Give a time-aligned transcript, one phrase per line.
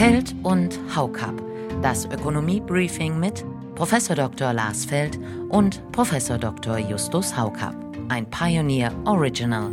[0.00, 1.42] Feld und Haukap.
[1.82, 3.44] Das Ökonomie-Briefing mit
[3.74, 3.94] Prof.
[4.08, 4.54] Dr.
[4.54, 5.18] Lars Feld
[5.50, 6.14] und Prof.
[6.40, 6.78] Dr.
[6.78, 7.74] Justus Haukap.
[8.08, 9.70] Ein Pioneer Original.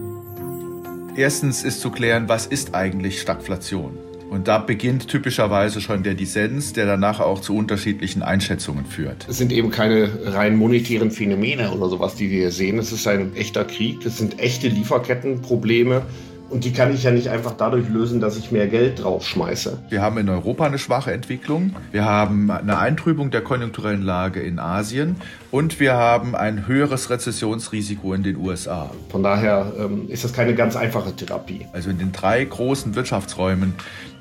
[1.16, 3.98] Erstens ist zu klären, was ist eigentlich Stagflation?
[4.30, 9.26] Und da beginnt typischerweise schon der Dissens, der danach auch zu unterschiedlichen Einschätzungen führt.
[9.30, 12.80] Es sind eben keine rein monetären Phänomene oder sowas, die wir hier sehen.
[12.80, 16.02] Es ist ein echter Krieg, es sind echte Lieferkettenprobleme.
[16.50, 19.80] Und die kann ich ja nicht einfach dadurch lösen, dass ich mehr Geld draufschmeiße.
[19.90, 21.76] Wir haben in Europa eine schwache Entwicklung.
[21.92, 25.18] Wir haben eine Eintrübung der konjunkturellen Lage in Asien.
[25.52, 28.90] Und wir haben ein höheres Rezessionsrisiko in den USA.
[29.10, 31.66] Von daher ähm, ist das keine ganz einfache Therapie.
[31.74, 33.74] Also in den drei großen Wirtschaftsräumen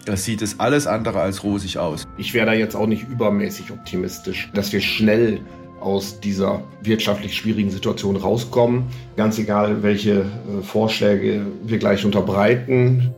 [0.06, 2.06] da sieht es alles andere als rosig aus.
[2.16, 5.40] Ich wäre da jetzt auch nicht übermäßig optimistisch, dass wir schnell
[5.80, 8.84] aus dieser wirtschaftlich schwierigen Situation rauskommen.
[9.16, 13.14] Ganz egal, welche äh, Vorschläge wir gleich unterbreiten.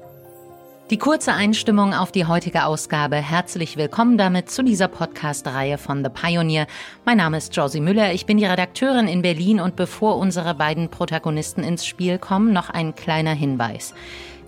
[0.91, 3.17] Die kurze Einstimmung auf die heutige Ausgabe.
[3.17, 6.67] Herzlich willkommen damit zu dieser Podcast-Reihe von The Pioneer.
[7.05, 8.15] Mein Name ist Josie Müller.
[8.15, 12.71] Ich bin die Redakteurin in Berlin und bevor unsere beiden Protagonisten ins Spiel kommen, noch
[12.71, 13.93] ein kleiner Hinweis.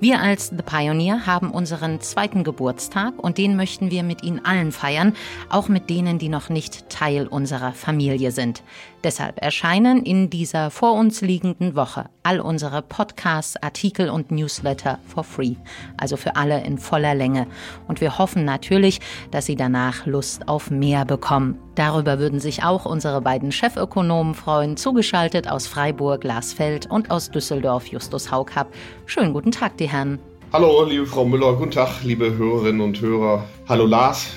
[0.01, 4.73] Wir als The Pioneer haben unseren zweiten Geburtstag und den möchten wir mit Ihnen allen
[4.73, 5.15] feiern,
[5.51, 8.62] auch mit denen, die noch nicht Teil unserer Familie sind.
[9.03, 15.25] Deshalb erscheinen in dieser vor uns liegenden Woche all unsere Podcasts, Artikel und Newsletter for
[15.25, 15.55] free,
[15.97, 17.47] also für alle in voller Länge.
[17.89, 21.59] Und wir hoffen natürlich, dass Sie danach Lust auf mehr bekommen.
[21.77, 27.31] Darüber würden sich auch unsere beiden Chefökonomen freuen, zugeschaltet aus Freiburg Lars Feld und aus
[27.31, 28.69] Düsseldorf Justus Haukap.
[29.06, 30.19] Schönen guten Tag, die Herren.
[30.53, 33.47] Hallo, liebe Frau Müller, guten Tag, liebe Hörerinnen und Hörer.
[33.67, 34.31] Hallo Lars.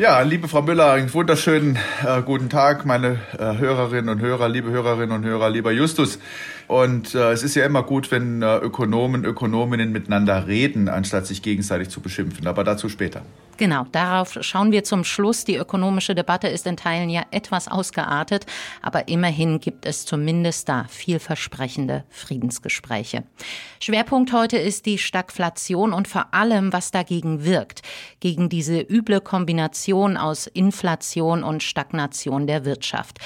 [0.00, 4.70] Ja, liebe Frau Müller, einen wunderschönen äh, guten Tag, meine äh, Hörerinnen und Hörer, liebe
[4.70, 6.20] Hörerinnen und Hörer, lieber Justus.
[6.68, 11.40] Und äh, es ist ja immer gut, wenn äh, Ökonomen, Ökonominnen miteinander reden, anstatt sich
[11.40, 12.46] gegenseitig zu beschimpfen.
[12.46, 13.22] Aber dazu später.
[13.56, 15.44] Genau, darauf schauen wir zum Schluss.
[15.44, 18.46] Die ökonomische Debatte ist in Teilen ja etwas ausgeartet,
[18.82, 23.24] aber immerhin gibt es zumindest da vielversprechende Friedensgespräche.
[23.80, 27.82] Schwerpunkt heute ist die Stagflation und vor allem, was dagegen wirkt,
[28.20, 33.18] gegen diese üble Kombination aus Inflation und Stagnation der Wirtschaft.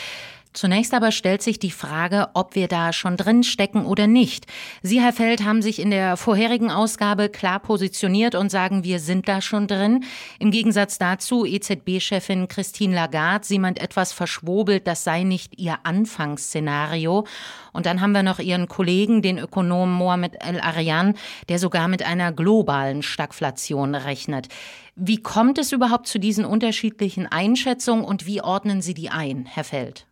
[0.53, 4.47] Zunächst aber stellt sich die Frage, ob wir da schon drin stecken oder nicht.
[4.83, 9.29] Sie, Herr Feld, haben sich in der vorherigen Ausgabe klar positioniert und sagen, wir sind
[9.29, 10.05] da schon drin.
[10.39, 17.27] Im Gegensatz dazu EZB-Chefin Christine Lagarde, sie meint etwas verschwobelt, das sei nicht ihr Anfangsszenario.
[17.73, 21.15] Und dann haben wir noch ihren Kollegen, den Ökonomen Mohamed El Arian,
[21.49, 24.49] der sogar mit einer globalen Stagflation rechnet.
[24.97, 29.65] Wie kommt es überhaupt zu diesen unterschiedlichen Einschätzungen und wie ordnen Sie die ein, Herr
[29.65, 30.07] Feld?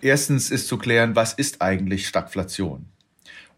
[0.00, 2.86] Erstens ist zu klären, was ist eigentlich Stagflation?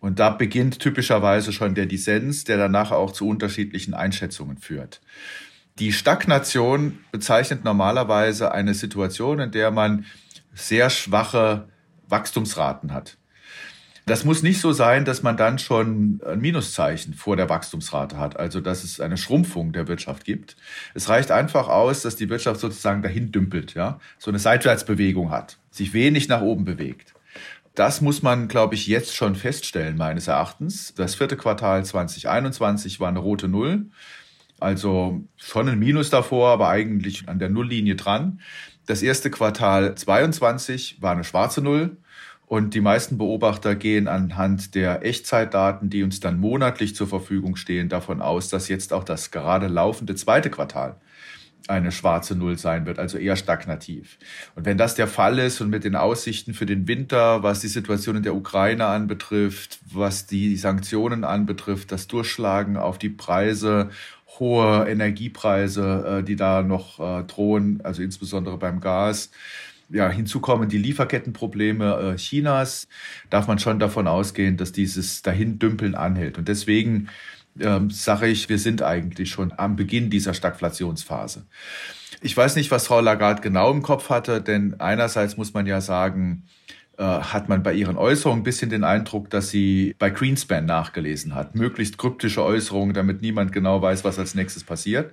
[0.01, 5.01] Und da beginnt typischerweise schon der Dissens, der danach auch zu unterschiedlichen Einschätzungen führt.
[5.79, 10.07] Die Stagnation bezeichnet normalerweise eine Situation, in der man
[10.55, 11.69] sehr schwache
[12.09, 13.19] Wachstumsraten hat.
[14.09, 18.39] Das muss nicht so sein, dass man dann schon ein Minuszeichen vor der Wachstumsrate hat,
[18.39, 20.57] also dass es eine Schrumpfung der Wirtschaft gibt.
[20.95, 25.59] Es reicht einfach aus, dass die Wirtschaft sozusagen dahin dümpelt, ja, so eine Seitwärtsbewegung hat,
[25.73, 27.15] sich wenig nach oben bewegt.
[27.75, 30.95] Das muss man, glaube ich, jetzt schon feststellen, meines Erachtens.
[30.95, 33.87] Das vierte Quartal 2021 war eine rote Null.
[34.61, 38.41] Also schon ein Minus davor, aber eigentlich an der Nulllinie dran.
[38.87, 41.97] Das erste Quartal 22 war eine schwarze Null.
[42.47, 47.89] Und die meisten Beobachter gehen anhand der Echtzeitdaten, die uns dann monatlich zur Verfügung stehen,
[47.89, 50.97] davon aus, dass jetzt auch das gerade laufende zweite Quartal
[51.69, 54.19] eine schwarze Null sein wird, also eher stagnativ.
[54.55, 57.69] Und wenn das der Fall ist und mit den Aussichten für den Winter, was die
[57.69, 63.91] Situation in der Ukraine anbetrifft, was die Sanktionen anbetrifft, das Durchschlagen auf die Preise,
[64.39, 69.31] hohe Energiepreise, äh, die da noch äh, drohen, also insbesondere beim Gas,
[69.89, 72.89] ja, hinzu kommen die Lieferkettenprobleme äh, Chinas.
[73.31, 76.39] Darf man schon davon ausgehen, dass dieses Dahindümpeln anhält.
[76.39, 77.09] Und deswegen
[77.61, 81.47] ähm, sage ich, wir sind eigentlich schon am Beginn dieser Stagflationsphase.
[82.23, 85.81] Ich weiß nicht, was Frau Lagarde genau im Kopf hatte, denn einerseits muss man ja
[85.81, 86.45] sagen,
[86.99, 91.35] äh, hat man bei ihren Äußerungen ein bisschen den Eindruck, dass sie bei Greenspan nachgelesen
[91.35, 91.55] hat.
[91.55, 95.13] Möglichst kryptische Äußerungen, damit niemand genau weiß, was als nächstes passiert.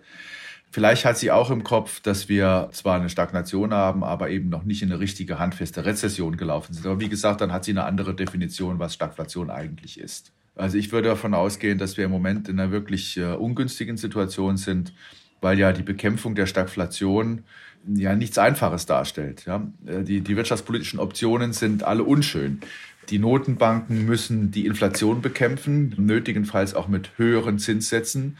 [0.74, 4.64] Vielleicht hat sie auch im Kopf, dass wir zwar eine Stagnation haben, aber eben noch
[4.64, 6.84] nicht in eine richtige handfeste Rezession gelaufen sind.
[6.88, 10.32] Aber wie gesagt, dann hat sie eine andere Definition, was Stagflation eigentlich ist.
[10.56, 14.58] Also ich würde davon ausgehen, dass wir im Moment in einer wirklich äh, ungünstigen Situation
[14.58, 14.94] sind,
[15.42, 17.44] weil ja die Bekämpfung der Stagflation
[17.88, 19.46] ja nichts Einfaches darstellt.
[19.46, 19.68] Ja?
[19.86, 22.62] Äh, die, die wirtschaftspolitischen Optionen sind alle unschön.
[23.10, 28.38] Die Notenbanken müssen die Inflation bekämpfen, nötigenfalls auch mit höheren Zinssätzen.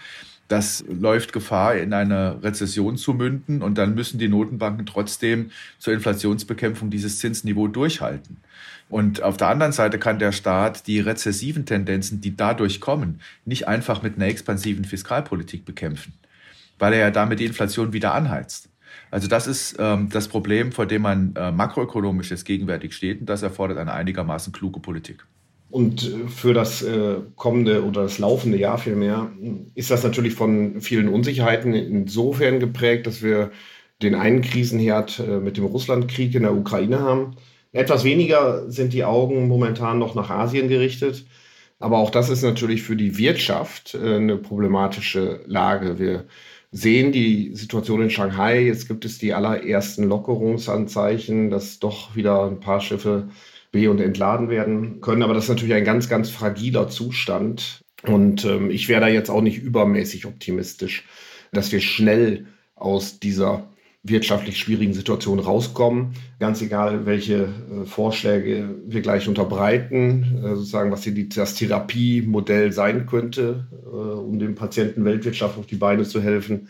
[0.48, 5.94] Das läuft Gefahr, in eine Rezession zu münden und dann müssen die Notenbanken trotzdem zur
[5.94, 8.38] Inflationsbekämpfung dieses Zinsniveau durchhalten.
[8.90, 13.68] Und auf der anderen Seite kann der Staat die rezessiven Tendenzen, die dadurch kommen, nicht
[13.68, 16.14] einfach mit einer expansiven Fiskalpolitik bekämpfen,
[16.78, 18.70] weil er ja damit die Inflation wieder anheizt.
[19.10, 23.28] Also das ist ähm, das Problem, vor dem man äh, makroökonomisch jetzt gegenwärtig steht und
[23.28, 25.26] das erfordert eine einigermaßen kluge Politik.
[25.74, 29.32] Und äh, für das äh, kommende oder das laufende Jahr vielmehr
[29.74, 33.50] ist das natürlich von vielen Unsicherheiten insofern geprägt, dass wir
[34.04, 37.38] den einen Krisenherd äh, mit dem Russlandkrieg in der Ukraine haben.
[37.72, 41.26] Etwas weniger sind die Augen momentan noch nach Asien gerichtet.
[41.80, 45.98] Aber auch das ist natürlich für die Wirtschaft äh, eine problematische Lage.
[45.98, 46.26] Wir
[46.72, 48.62] sehen die Situation in Shanghai.
[48.62, 53.30] Jetzt gibt es die allerersten Lockerungsanzeichen, dass doch wieder ein paar Schiffe
[53.74, 55.24] be- und entladen werden können.
[55.24, 57.82] Aber das ist natürlich ein ganz, ganz fragiler Zustand.
[58.08, 61.06] Und ähm, ich wäre da jetzt auch nicht übermäßig optimistisch,
[61.52, 63.68] dass wir schnell aus dieser
[64.04, 66.14] wirtschaftlich schwierigen Situation rauskommen.
[66.40, 72.72] Ganz egal, welche äh, Vorschläge wir gleich unterbreiten, äh, sozusagen, was hier die, das Therapiemodell
[72.74, 76.68] sein könnte, äh, um dem Patienten Weltwirtschaft auf die Beine zu helfen.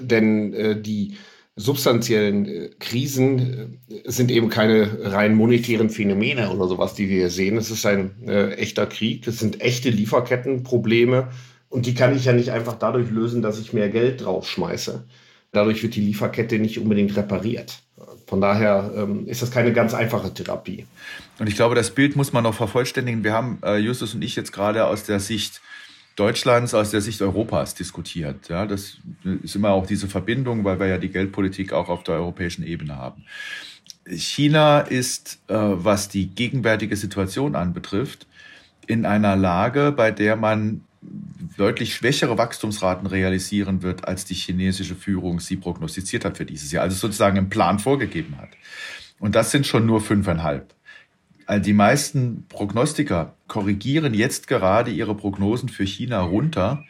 [0.00, 1.16] Denn äh, die
[1.56, 7.30] substanziellen äh, Krisen äh, sind eben keine rein monetären Phänomene oder sowas, die wir hier
[7.30, 7.56] sehen.
[7.56, 11.28] Es ist ein echter Krieg, es sind echte Lieferkettenprobleme.
[11.68, 15.04] Und die kann ich ja nicht einfach dadurch lösen, dass ich mehr Geld draufschmeiße.
[15.52, 17.82] Dadurch wird die Lieferkette nicht unbedingt repariert.
[18.26, 20.86] Von daher ähm, ist das keine ganz einfache Therapie.
[21.38, 23.24] Und ich glaube, das Bild muss man noch vervollständigen.
[23.24, 25.60] Wir haben, äh, Justus und ich, jetzt gerade aus der Sicht
[26.16, 28.48] Deutschlands, aus der Sicht Europas diskutiert.
[28.48, 28.98] Ja, das
[29.42, 32.96] ist immer auch diese Verbindung, weil wir ja die Geldpolitik auch auf der europäischen Ebene
[32.96, 33.24] haben.
[34.06, 38.26] China ist, äh, was die gegenwärtige Situation anbetrifft,
[38.86, 40.82] in einer Lage, bei der man
[41.56, 46.84] deutlich schwächere Wachstumsraten realisieren wird, als die chinesische Führung sie prognostiziert hat für dieses Jahr,
[46.84, 48.50] also sozusagen einen Plan vorgegeben hat.
[49.18, 50.74] Und das sind schon nur fünfeinhalb.
[51.60, 56.84] Die meisten Prognostiker korrigieren jetzt gerade ihre Prognosen für China runter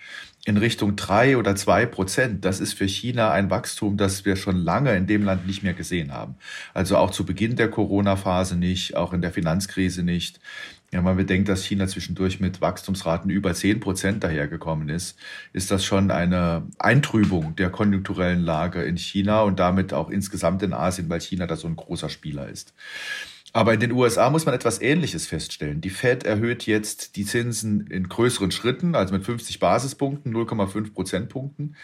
[0.45, 2.45] in Richtung drei oder zwei Prozent.
[2.45, 5.73] Das ist für China ein Wachstum, das wir schon lange in dem Land nicht mehr
[5.73, 6.35] gesehen haben.
[6.75, 10.41] Also auch zu Beginn der Corona-Phase nicht, auch in der Finanzkrise nicht.
[10.93, 15.17] Ja, wenn man bedenkt, dass China zwischendurch mit Wachstumsraten über zehn Prozent dahergekommen ist,
[15.53, 20.75] ist das schon eine Eintrübung der konjunkturellen Lage in China und damit auch insgesamt in
[20.75, 22.75] Asien, weil China da so ein großer Spieler ist.
[23.53, 25.81] Aber in den USA muss man etwas Ähnliches feststellen.
[25.81, 31.77] Die Fed erhöht jetzt die Zinsen in größeren Schritten, also mit 50 Basispunkten, 0,5 Prozentpunkten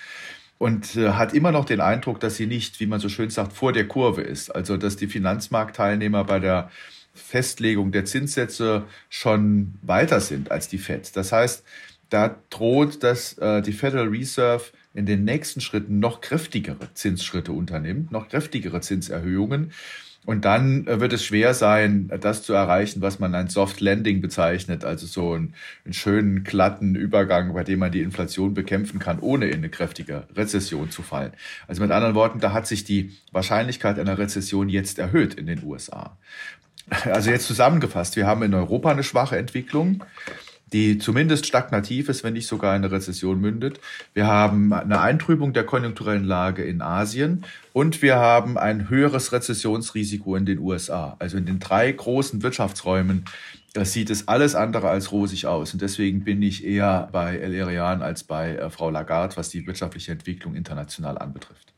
[0.59, 3.53] und äh, hat immer noch den Eindruck, dass sie nicht, wie man so schön sagt,
[3.53, 4.51] vor der Kurve ist.
[4.51, 6.71] Also dass die Finanzmarktteilnehmer bei der
[7.15, 11.17] Festlegung der Zinssätze schon weiter sind als die Fed.
[11.17, 11.65] Das heißt,
[12.11, 18.11] da droht, dass äh, die Federal Reserve in den nächsten Schritten noch kräftigere Zinsschritte unternimmt,
[18.11, 19.73] noch kräftigere Zinserhöhungen.
[20.29, 24.21] Und dann äh, wird es schwer sein, das zu erreichen, was man ein Soft Landing
[24.21, 25.55] bezeichnet, also so einen,
[25.87, 30.25] einen schönen, glatten Übergang, bei dem man die Inflation bekämpfen kann, ohne in eine kräftige
[30.37, 31.33] Rezession zu fallen.
[31.67, 35.65] Also mit anderen Worten, da hat sich die Wahrscheinlichkeit einer Rezession jetzt erhöht in den
[35.65, 36.19] USA.
[37.05, 40.05] Also jetzt zusammengefasst, wir haben in Europa eine schwache Entwicklung,
[40.73, 43.81] die zumindest stagnativ ist, wenn nicht sogar in eine Rezession mündet.
[44.15, 50.37] Wir haben eine Eintrübung der konjunkturellen Lage in Asien und wir haben ein höheres Rezessionsrisiko
[50.37, 51.17] in den USA.
[51.19, 53.25] Also in den drei großen Wirtschaftsräumen
[53.75, 55.73] das sieht es alles andere als rosig aus.
[55.73, 59.67] Und deswegen bin ich eher bei El Erian als bei äh, Frau Lagarde, was die
[59.67, 61.75] wirtschaftliche Entwicklung international anbetrifft.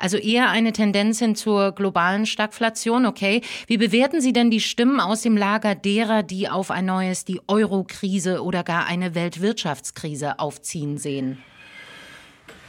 [0.00, 3.42] Also eher eine Tendenz hin zur globalen Stagflation, okay.
[3.66, 7.40] Wie bewerten Sie denn die Stimmen aus dem Lager derer, die auf ein neues, die
[7.46, 11.38] Euro-Krise oder gar eine Weltwirtschaftskrise aufziehen sehen?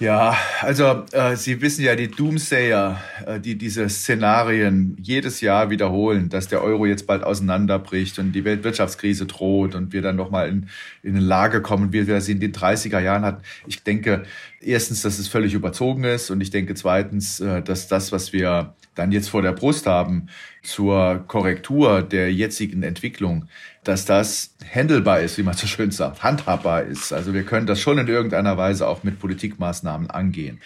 [0.01, 6.27] Ja, also äh, Sie wissen ja, die Doomsayer, äh, die diese Szenarien jedes Jahr wiederholen,
[6.27, 10.69] dass der Euro jetzt bald auseinanderbricht und die Weltwirtschaftskrise droht und wir dann nochmal in,
[11.03, 13.43] in eine Lage kommen, wie wir sie in den 30er Jahren hatten.
[13.67, 14.23] Ich denke,
[14.59, 18.73] erstens, dass es völlig überzogen ist und ich denke zweitens, äh, dass das, was wir
[18.95, 20.29] dann jetzt vor der Brust haben
[20.63, 23.47] zur Korrektur der jetzigen Entwicklung,
[23.83, 27.11] dass das handelbar ist, wie man so schön sagt, handhabbar ist.
[27.11, 30.61] Also wir können das schon in irgendeiner Weise auch mit Politikmaßnahmen angehen.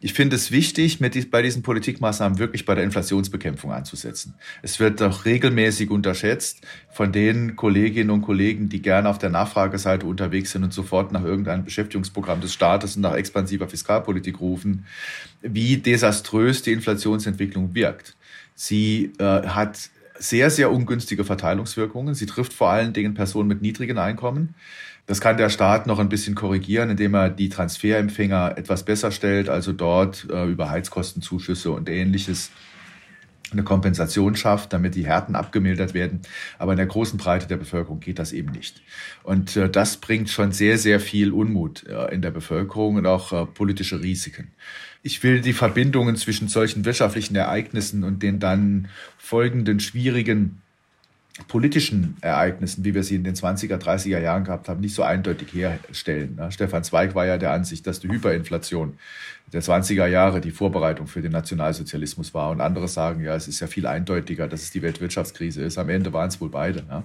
[0.00, 4.34] Ich finde es wichtig, mit, bei diesen Politikmaßnahmen wirklich bei der Inflationsbekämpfung anzusetzen.
[4.62, 6.60] Es wird doch regelmäßig unterschätzt
[6.92, 11.24] von den Kolleginnen und Kollegen, die gerne auf der Nachfrageseite unterwegs sind und sofort nach
[11.24, 14.86] irgendeinem Beschäftigungsprogramm des Staates und nach expansiver Fiskalpolitik rufen,
[15.42, 18.14] wie desaströs die Inflationsentwicklung wirkt.
[18.62, 19.88] Sie äh, hat
[20.18, 22.14] sehr, sehr ungünstige Verteilungswirkungen.
[22.14, 24.54] Sie trifft vor allen Dingen Personen mit niedrigen Einkommen.
[25.06, 29.48] Das kann der Staat noch ein bisschen korrigieren, indem er die Transferempfänger etwas besser stellt,
[29.48, 32.50] also dort äh, über Heizkostenzuschüsse und ähnliches
[33.52, 36.20] eine Kompensation schafft, damit die Härten abgemildert werden.
[36.58, 38.82] Aber in der großen Breite der Bevölkerung geht das eben nicht.
[39.22, 43.32] Und äh, das bringt schon sehr, sehr viel Unmut äh, in der Bevölkerung und auch
[43.32, 44.52] äh, politische Risiken.
[45.02, 50.60] Ich will die Verbindungen zwischen solchen wirtschaftlichen Ereignissen und den dann folgenden schwierigen
[51.48, 55.52] politischen Ereignissen, wie wir sie in den 20er, 30er Jahren gehabt haben, nicht so eindeutig
[55.52, 56.36] herstellen.
[56.36, 56.50] Ne?
[56.52, 58.98] Stefan Zweig war ja der Ansicht, dass die Hyperinflation
[59.52, 62.50] der 20er Jahre die Vorbereitung für den Nationalsozialismus war.
[62.50, 65.78] Und andere sagen, ja, es ist ja viel eindeutiger, dass es die Weltwirtschaftskrise ist.
[65.78, 66.84] Am Ende waren es wohl beide.
[66.84, 67.02] Ne?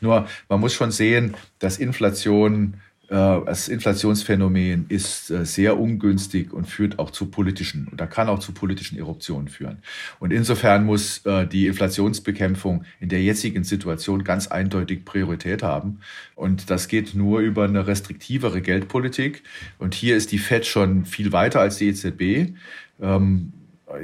[0.00, 2.74] Nur man muss schon sehen, dass Inflation
[3.14, 8.52] das Inflationsphänomen ist äh, sehr ungünstig und führt auch zu politischen oder kann auch zu
[8.52, 9.78] politischen Eruptionen führen.
[10.18, 16.00] Und insofern muss äh, die Inflationsbekämpfung in der jetzigen Situation ganz eindeutig Priorität haben.
[16.34, 19.44] Und das geht nur über eine restriktivere Geldpolitik.
[19.78, 22.54] Und hier ist die FED schon viel weiter als die EZB.
[23.00, 23.52] Ähm,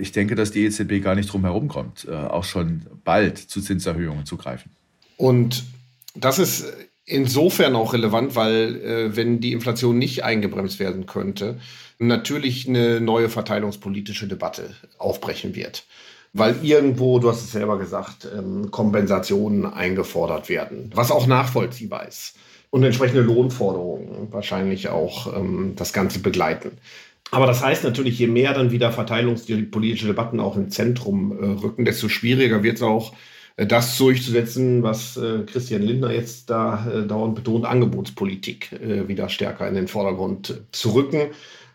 [0.01, 4.27] ich denke, dass die EZB gar nicht drum herum kommt, auch schon bald zu Zinserhöhungen
[4.27, 4.71] zu greifen.
[5.17, 5.65] Und
[6.15, 6.73] das ist
[7.05, 11.59] insofern auch relevant, weil äh, wenn die Inflation nicht eingebremst werden könnte,
[11.99, 15.85] natürlich eine neue verteilungspolitische Debatte aufbrechen wird.
[16.33, 22.37] Weil irgendwo, du hast es selber gesagt, ähm, Kompensationen eingefordert werden, was auch nachvollziehbar ist.
[22.71, 26.79] Und entsprechende Lohnforderungen wahrscheinlich auch ähm, das Ganze begleiten.
[27.31, 31.85] Aber das heißt natürlich, je mehr dann wieder verteilungspolitische Debatten auch im Zentrum äh, rücken,
[31.85, 33.13] desto schwieriger wird es auch,
[33.57, 39.69] das durchzusetzen, was äh, Christian Lindner jetzt da äh, dauernd betont, Angebotspolitik äh, wieder stärker
[39.69, 41.29] in den Vordergrund zu rücken.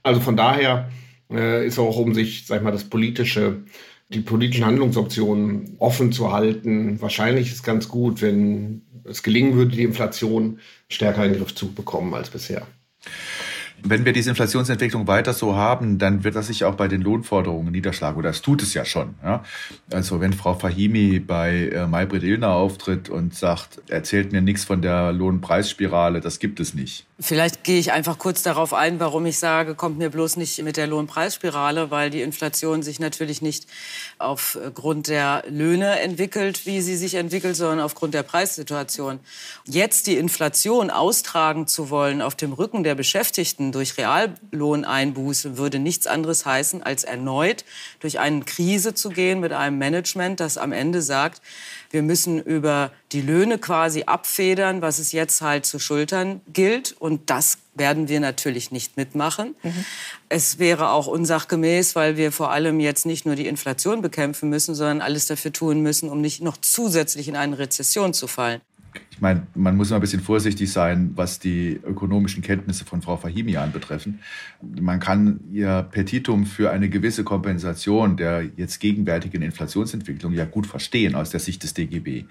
[0.03, 0.89] Also von daher
[1.29, 3.63] äh, ist auch, um sich, sag ich mal, das politische,
[4.09, 9.83] die politischen Handlungsoptionen offen zu halten, wahrscheinlich ist ganz gut, wenn es gelingen würde, die
[9.83, 12.65] Inflation stärker in den Griff zu bekommen als bisher.
[13.83, 17.71] Wenn wir diese Inflationsentwicklung weiter so haben, dann wird das sich auch bei den Lohnforderungen
[17.71, 18.17] niederschlagen.
[18.17, 19.15] Oder das tut es ja schon.
[19.23, 19.43] Ja?
[19.91, 24.81] Also wenn Frau Fahimi bei äh, Maybrit Illner auftritt und sagt, erzählt mir nichts von
[24.81, 27.05] der Lohnpreisspirale, das gibt es nicht.
[27.19, 30.77] Vielleicht gehe ich einfach kurz darauf ein, warum ich sage, kommt mir bloß nicht mit
[30.77, 33.65] der Lohnpreisspirale, weil die Inflation sich natürlich nicht
[34.19, 39.19] aufgrund der Löhne entwickelt, wie sie sich entwickelt, sondern aufgrund der Preissituation.
[39.65, 46.07] Jetzt die Inflation austragen zu wollen auf dem Rücken der Beschäftigten durch Reallohneinbuße würde nichts
[46.07, 47.65] anderes heißen, als erneut
[47.99, 51.41] durch eine Krise zu gehen mit einem Management, das am Ende sagt,
[51.89, 56.95] wir müssen über die Löhne quasi abfedern, was es jetzt halt zu schultern gilt.
[56.99, 59.55] Und das werden wir natürlich nicht mitmachen.
[59.63, 59.85] Mhm.
[60.27, 64.75] Es wäre auch unsachgemäß, weil wir vor allem jetzt nicht nur die Inflation bekämpfen müssen,
[64.75, 68.61] sondern alles dafür tun müssen, um nicht noch zusätzlich in eine Rezession zu fallen
[69.17, 73.17] ich meine, man muss immer ein bisschen vorsichtig sein, was die ökonomischen Kenntnisse von Frau
[73.17, 74.19] Fahimi anbetreffen.
[74.79, 81.15] Man kann ihr Petitum für eine gewisse Kompensation der jetzt gegenwärtigen Inflationsentwicklung ja gut verstehen
[81.15, 82.25] aus der Sicht des DGB.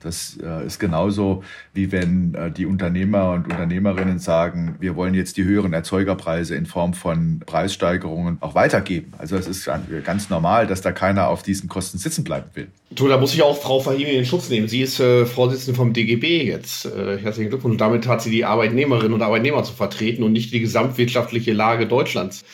[0.00, 5.38] Das äh, ist genauso wie wenn äh, die Unternehmer und Unternehmerinnen sagen, wir wollen jetzt
[5.38, 9.14] die höheren Erzeugerpreise in Form von Preissteigerungen auch weitergeben.
[9.16, 9.70] Also es ist
[10.04, 12.68] ganz normal, dass da keiner auf diesen Kosten sitzen bleiben will.
[12.98, 14.66] So, da muss ich auch Frau Fahimi in Schutz nehmen.
[14.66, 16.86] Sie ist äh, Vorsitzende vom DGB jetzt.
[16.86, 17.72] Äh, herzlichen Glückwunsch.
[17.72, 21.86] Und damit hat sie die Arbeitnehmerinnen und Arbeitnehmer zu vertreten und nicht die gesamtwirtschaftliche Lage
[21.86, 22.44] Deutschlands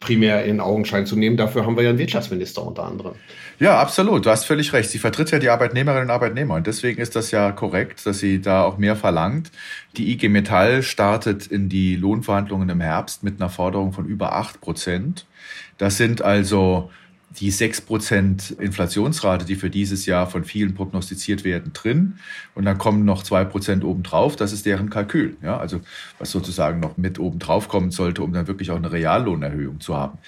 [0.00, 1.36] primär in Augenschein zu nehmen.
[1.36, 3.12] Dafür haben wir ja einen Wirtschaftsminister unter anderem.
[3.58, 4.24] Ja, absolut.
[4.24, 4.88] Du hast völlig recht.
[4.88, 6.54] Sie vertritt ja die Arbeitnehmerinnen und Arbeitnehmer.
[6.54, 9.50] Und deswegen ist das ja korrekt, dass sie da auch mehr verlangt.
[9.98, 14.62] Die IG Metall startet in die Lohnverhandlungen im Herbst mit einer Forderung von über acht
[14.62, 15.26] Prozent.
[15.76, 16.90] Das sind also
[17.38, 22.18] die 6% Inflationsrate, die für dieses Jahr von vielen prognostiziert werden, drin.
[22.54, 24.34] Und dann kommen noch 2% obendrauf.
[24.34, 25.36] Das ist deren Kalkül.
[25.42, 25.80] Ja, also
[26.18, 30.18] was sozusagen noch mit obendrauf kommen sollte, um dann wirklich auch eine Reallohnerhöhung zu haben.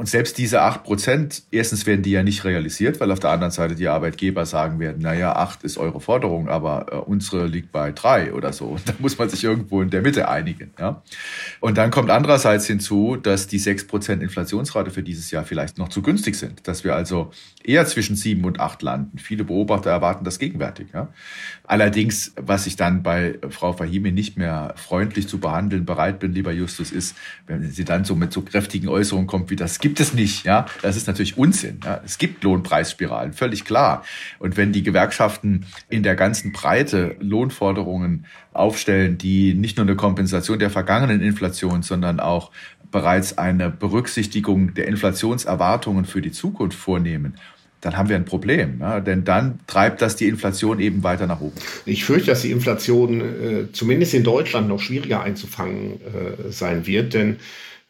[0.00, 3.50] Und selbst diese acht Prozent, erstens werden die ja nicht realisiert, weil auf der anderen
[3.50, 7.92] Seite die Arbeitgeber sagen werden, naja, acht ist eure Forderung, aber äh, unsere liegt bei
[7.92, 8.64] drei oder so.
[8.64, 10.70] Und da muss man sich irgendwo in der Mitte einigen.
[10.78, 11.02] Ja?
[11.60, 15.90] Und dann kommt andererseits hinzu, dass die sechs Prozent Inflationsrate für dieses Jahr vielleicht noch
[15.90, 16.66] zu günstig sind.
[16.66, 17.30] Dass wir also
[17.62, 19.18] eher zwischen sieben und acht landen.
[19.18, 20.86] Viele Beobachter erwarten das gegenwärtig.
[20.94, 21.08] Ja?
[21.70, 26.50] Allerdings, was ich dann bei Frau Fahimi nicht mehr freundlich zu behandeln bereit bin, lieber
[26.50, 30.12] Justus, ist, wenn sie dann so mit so kräftigen Äußerungen kommt, wie das gibt es
[30.12, 30.44] nicht.
[30.44, 31.78] Ja, das ist natürlich Unsinn.
[31.84, 32.00] Ja?
[32.04, 34.02] Es gibt Lohnpreisspiralen, völlig klar.
[34.40, 40.58] Und wenn die Gewerkschaften in der ganzen Breite Lohnforderungen aufstellen, die nicht nur eine Kompensation
[40.58, 42.50] der vergangenen Inflation, sondern auch
[42.90, 47.34] bereits eine Berücksichtigung der Inflationserwartungen für die Zukunft vornehmen,
[47.80, 48.78] dann haben wir ein Problem.
[48.80, 49.00] Ja?
[49.00, 51.54] Denn dann treibt das die Inflation eben weiter nach oben.
[51.86, 57.14] Ich fürchte, dass die Inflation äh, zumindest in Deutschland noch schwieriger einzufangen äh, sein wird,
[57.14, 57.36] denn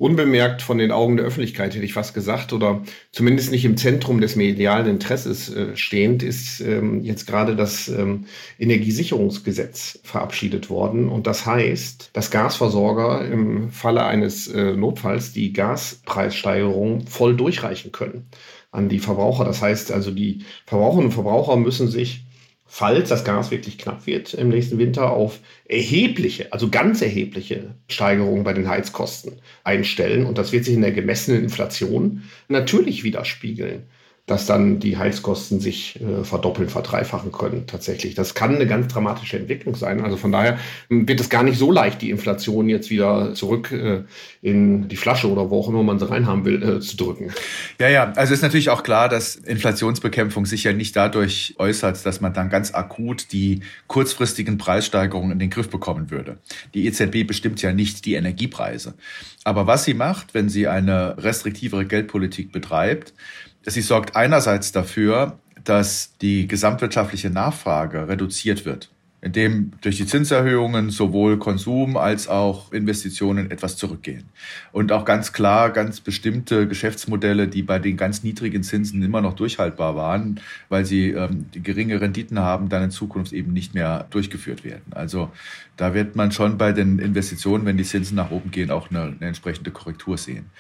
[0.01, 2.83] unbemerkt von den Augen der Öffentlichkeit, hätte ich fast gesagt, oder
[3.13, 8.25] zumindest nicht im Zentrum des medialen Interesses äh, stehend, ist ähm, jetzt gerade das ähm,
[8.59, 11.11] Energiesicherungsgesetz verabschiedet worden.
[11.11, 18.27] Und das heißt, dass Gasversorger im Falle eines äh, Notfalls die Gaspreissteigerung voll durchreichen können
[18.71, 19.45] an die Verbraucher.
[19.45, 22.25] Das heißt also, die Verbraucherinnen und Verbraucher müssen sich
[22.73, 28.45] falls das Gas wirklich knapp wird im nächsten Winter, auf erhebliche, also ganz erhebliche Steigerungen
[28.45, 30.25] bei den Heizkosten einstellen.
[30.25, 33.89] Und das wird sich in der gemessenen Inflation natürlich widerspiegeln
[34.27, 38.15] dass dann die Heizkosten sich äh, verdoppeln, verdreifachen können tatsächlich.
[38.15, 40.01] Das kann eine ganz dramatische Entwicklung sein.
[40.03, 40.59] Also von daher
[40.89, 44.05] hm, wird es gar nicht so leicht, die Inflation jetzt wieder zurück äh,
[44.41, 47.33] in die Flasche oder wo auch immer man sie reinhaben will, äh, zu drücken.
[47.81, 52.21] Ja, ja, also ist natürlich auch klar, dass Inflationsbekämpfung sich ja nicht dadurch äußert, dass
[52.21, 56.39] man dann ganz akut die kurzfristigen Preissteigerungen in den Griff bekommen würde.
[56.75, 58.95] Die EZB bestimmt ja nicht die Energiepreise.
[59.43, 63.15] Aber was sie macht, wenn sie eine restriktivere Geldpolitik betreibt,
[63.63, 68.91] Sie sorgt einerseits dafür, dass die gesamtwirtschaftliche Nachfrage reduziert wird
[69.23, 74.25] indem durch die Zinserhöhungen sowohl Konsum als auch Investitionen etwas zurückgehen.
[74.73, 79.35] Und auch ganz klar ganz bestimmte Geschäftsmodelle, die bei den ganz niedrigen Zinsen immer noch
[79.35, 80.41] durchhaltbar waren,
[80.71, 84.93] weil sie ähm, geringe Renditen haben, dann in Zukunft eben nicht mehr durchgeführt werden.
[84.93, 85.31] Also
[85.81, 89.03] da wird man schon bei den Investitionen, wenn die Zinsen nach oben gehen, auch eine,
[89.03, 90.51] eine entsprechende Korrektur sehen.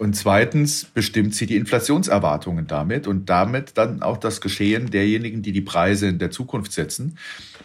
[0.00, 5.52] Und zweitens bestimmt sie die Inflationserwartungen damit und damit dann auch das Geschehen derjenigen, die
[5.52, 7.16] die Preise in der Zukunft setzen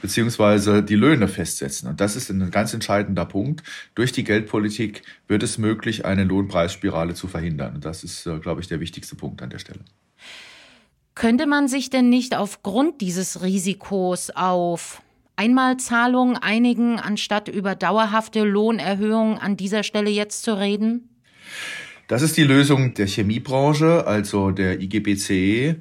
[0.01, 1.89] beziehungsweise die Löhne festsetzen.
[1.89, 3.63] Und das ist ein ganz entscheidender Punkt.
[3.95, 7.75] Durch die Geldpolitik wird es möglich, eine Lohnpreisspirale zu verhindern.
[7.75, 9.79] Und das ist, äh, glaube ich, der wichtigste Punkt an der Stelle.
[11.15, 15.01] Könnte man sich denn nicht aufgrund dieses Risikos auf
[15.39, 21.07] Einmalzahlungen einigen, anstatt über dauerhafte Lohnerhöhungen an dieser Stelle jetzt zu reden?
[22.09, 25.77] Das ist die Lösung der Chemiebranche, also der IGBCE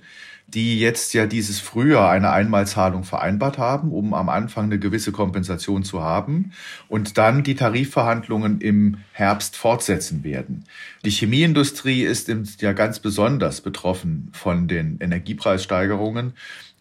[0.49, 5.83] die jetzt ja dieses Frühjahr eine Einmalzahlung vereinbart haben, um am Anfang eine gewisse Kompensation
[5.83, 6.53] zu haben
[6.89, 10.65] und dann die Tarifverhandlungen im Herbst fortsetzen werden.
[11.05, 12.31] Die Chemieindustrie ist
[12.63, 16.33] ja ganz besonders betroffen von den Energiepreissteigerungen.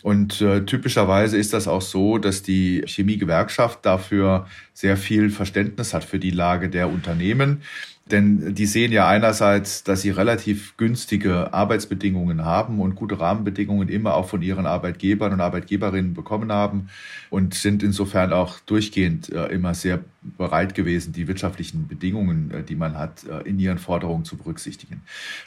[0.07, 6.05] Und äh, typischerweise ist das auch so, dass die Chemiegewerkschaft dafür sehr viel Verständnis hat
[6.05, 7.61] für die Lage der Unternehmen.
[8.09, 14.13] Denn die sehen ja einerseits, dass sie relativ günstige Arbeitsbedingungen haben und gute Rahmenbedingungen immer
[14.13, 16.87] auch von ihren Arbeitgebern und Arbeitgeberinnen bekommen haben
[17.29, 22.75] und sind insofern auch durchgehend äh, immer sehr bereit gewesen, die wirtschaftlichen Bedingungen, äh, die
[22.75, 25.01] man hat, äh, in ihren Forderungen zu berücksichtigen.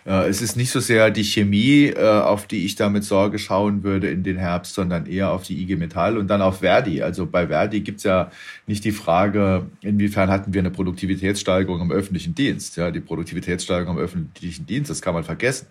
[0.05, 4.11] Es ist nicht so sehr die Chemie, auf die ich da mit Sorge schauen würde
[4.11, 7.03] in den Herbst, sondern eher auf die IG Metall und dann auf Verdi.
[7.03, 8.31] Also bei Verdi gibt es ja
[8.67, 12.77] nicht die Frage, inwiefern hatten wir eine Produktivitätssteigerung im öffentlichen Dienst.
[12.77, 15.67] Ja, die Produktivitätssteigerung im öffentlichen Dienst, das kann man vergessen.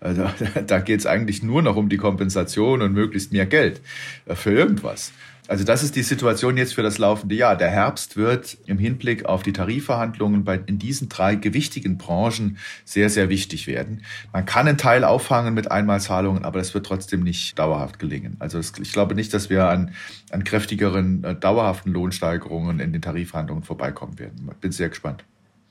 [0.00, 0.24] Also
[0.66, 3.80] da geht es eigentlich nur noch um die Kompensation und möglichst mehr Geld
[4.26, 5.12] für irgendwas.
[5.46, 7.54] Also das ist die Situation jetzt für das laufende Jahr.
[7.54, 13.10] Der Herbst wird im Hinblick auf die Tarifverhandlungen bei, in diesen drei gewichtigen Branchen sehr,
[13.10, 14.02] sehr wichtig werden.
[14.32, 18.36] Man kann einen Teil auffangen mit Einmalzahlungen, aber das wird trotzdem nicht dauerhaft gelingen.
[18.38, 19.92] Also das, ich glaube nicht, dass wir an,
[20.30, 24.50] an kräftigeren, äh, dauerhaften Lohnsteigerungen in den Tarifverhandlungen vorbeikommen werden.
[24.62, 25.24] Bin sehr gespannt.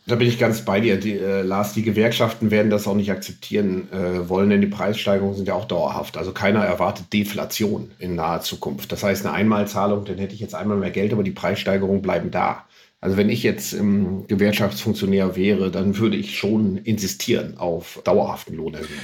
[0.06, 1.74] Da bin ich ganz bei dir, die, äh, Lars.
[1.74, 5.66] Die Gewerkschaften werden das auch nicht akzeptieren äh, wollen, denn die Preissteigerungen sind ja auch
[5.66, 6.18] dauerhaft.
[6.18, 8.92] Also keiner erwartet Deflation in naher Zukunft.
[8.92, 12.32] Das heißt, eine Einmalzahlung, dann hätte ich jetzt einmal mehr Geld, aber die Preissteigerungen bleiben
[12.32, 12.66] da.
[13.00, 19.00] Also wenn ich jetzt ähm, Gewerkschaftsfunktionär wäre, dann würde ich schon insistieren auf dauerhaften Lohnerhöhungen.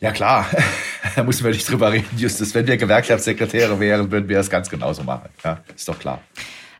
[0.00, 0.46] Ja klar,
[1.16, 2.54] da müssen wir nicht drüber reden, Justus.
[2.54, 5.28] Wenn wir Gewerkschaftssekretäre wären, würden wir das ganz genauso machen.
[5.44, 6.20] Ja, ist doch klar.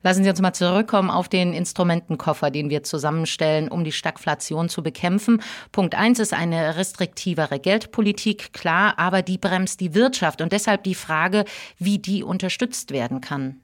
[0.03, 4.83] Lassen Sie uns mal zurückkommen auf den Instrumentenkoffer, den wir zusammenstellen, um die Stagflation zu
[4.83, 5.41] bekämpfen.
[5.71, 10.95] Punkt eins ist eine restriktivere Geldpolitik, klar, aber die bremst die Wirtschaft und deshalb die
[10.95, 11.45] Frage,
[11.79, 13.61] wie die unterstützt werden kann.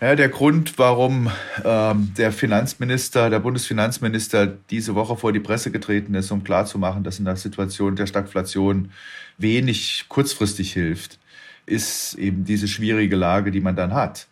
[0.00, 1.30] Ja, der Grund, warum
[1.62, 7.18] ähm, der Finanzminister, der Bundesfinanzminister diese Woche vor die Presse getreten ist, um klarzumachen, dass
[7.18, 8.92] in der Situation der Stagflation
[9.36, 11.18] wenig kurzfristig hilft,
[11.66, 14.26] ist eben diese schwierige Lage, die man dann hat.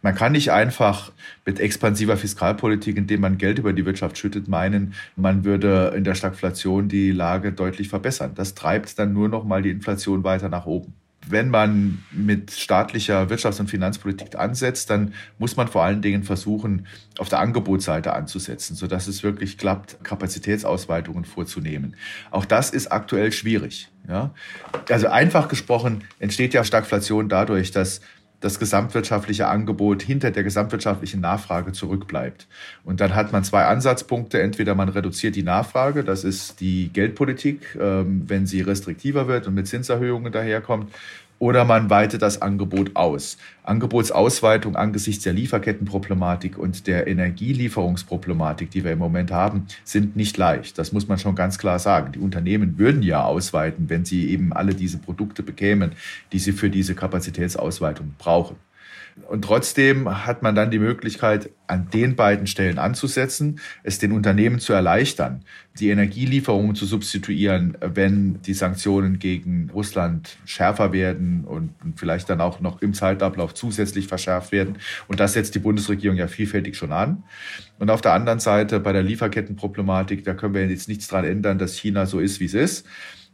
[0.00, 1.12] Man kann nicht einfach
[1.44, 6.14] mit expansiver Fiskalpolitik, indem man Geld über die Wirtschaft schüttet, meinen, man würde in der
[6.14, 8.32] Stagflation die Lage deutlich verbessern.
[8.34, 10.94] Das treibt dann nur noch mal die Inflation weiter nach oben.
[11.30, 16.86] wenn man mit staatlicher Wirtschafts- und Finanzpolitik ansetzt, dann muss man vor allen Dingen versuchen,
[17.18, 21.96] auf der Angebotsseite anzusetzen, sodass es wirklich klappt, Kapazitätsausweitungen vorzunehmen.
[22.30, 23.88] Auch das ist aktuell schwierig.
[24.08, 24.32] Ja?
[24.88, 28.00] Also einfach gesprochen entsteht ja Stagflation dadurch, dass
[28.40, 32.46] das gesamtwirtschaftliche Angebot hinter der gesamtwirtschaftlichen Nachfrage zurückbleibt.
[32.84, 34.40] Und dann hat man zwei Ansatzpunkte.
[34.40, 39.54] Entweder man reduziert die Nachfrage, das ist die Geldpolitik, ähm, wenn sie restriktiver wird und
[39.54, 40.92] mit Zinserhöhungen daherkommt,
[41.38, 43.38] oder man weitet das Angebot aus.
[43.62, 50.78] Angebotsausweitung angesichts der Lieferkettenproblematik und der Energielieferungsproblematik, die wir im Moment haben, sind nicht leicht.
[50.78, 52.12] Das muss man schon ganz klar sagen.
[52.12, 55.92] Die Unternehmen würden ja ausweiten, wenn sie eben alle diese Produkte bekämen,
[56.32, 58.56] die sie für diese Kapazitätsausweitung brauchen.
[59.26, 64.58] Und trotzdem hat man dann die Möglichkeit, an den beiden Stellen anzusetzen, es den Unternehmen
[64.58, 65.44] zu erleichtern,
[65.78, 72.60] die Energielieferungen zu substituieren, wenn die Sanktionen gegen Russland schärfer werden und vielleicht dann auch
[72.60, 74.78] noch im Zeitablauf zusätzlich verschärft werden.
[75.08, 77.24] Und das setzt die Bundesregierung ja vielfältig schon an.
[77.78, 81.58] Und auf der anderen Seite bei der Lieferkettenproblematik, da können wir jetzt nichts dran ändern,
[81.58, 82.86] dass China so ist, wie es ist.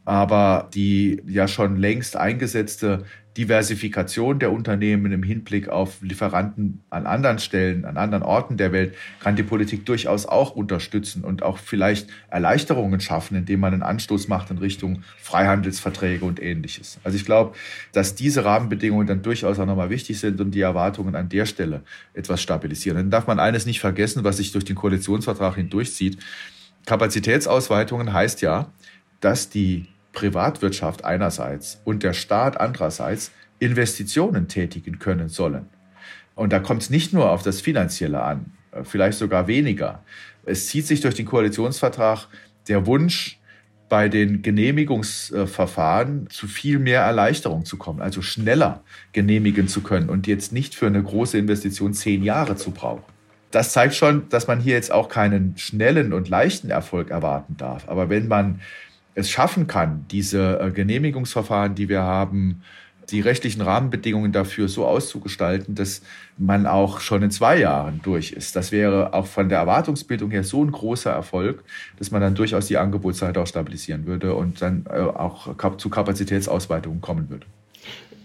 [0.03, 3.05] Aber die ja schon längst eingesetzte
[3.37, 8.95] Diversifikation der Unternehmen im Hinblick auf Lieferanten an anderen Stellen, an anderen Orten der Welt,
[9.19, 14.29] kann die Politik durchaus auch unterstützen und auch vielleicht Erleichterungen schaffen, indem man einen Anstoß
[14.29, 16.97] macht in Richtung Freihandelsverträge und ähnliches.
[17.03, 17.55] Also ich glaube,
[17.91, 21.83] dass diese Rahmenbedingungen dann durchaus auch nochmal wichtig sind und die Erwartungen an der Stelle
[22.13, 22.97] etwas stabilisieren.
[22.97, 26.19] Dann darf man eines nicht vergessen, was sich durch den Koalitionsvertrag hindurchzieht.
[26.85, 28.71] Kapazitätsausweitungen heißt ja,
[29.19, 35.67] dass die Privatwirtschaft einerseits und der Staat andererseits Investitionen tätigen können sollen.
[36.33, 40.03] Und da kommt es nicht nur auf das Finanzielle an, äh, vielleicht sogar weniger.
[40.45, 42.27] Es zieht sich durch den Koalitionsvertrag
[42.67, 43.39] der Wunsch,
[43.87, 50.25] bei den Genehmigungsverfahren zu viel mehr Erleichterung zu kommen, also schneller genehmigen zu können und
[50.25, 53.03] jetzt nicht für eine große Investition zehn Jahre zu brauchen.
[53.51, 57.87] Das zeigt schon, dass man hier jetzt auch keinen schnellen und leichten Erfolg erwarten darf.
[57.87, 58.59] Aber wenn man
[59.15, 62.61] es schaffen kann, diese äh, Genehmigungsverfahren, die wir haben,
[63.09, 66.01] die rechtlichen Rahmenbedingungen dafür so auszugestalten, dass
[66.37, 68.55] man auch schon in zwei Jahren durch ist.
[68.55, 71.63] Das wäre auch von der Erwartungsbildung her so ein großer Erfolg,
[71.97, 77.01] dass man dann durchaus die Angebotsseite auch stabilisieren würde und dann äh, auch zu Kapazitätsausweitungen
[77.01, 77.45] kommen würde.